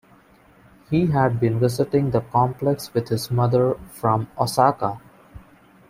[0.89, 4.99] He had been visiting the complex with his mother from Osaka.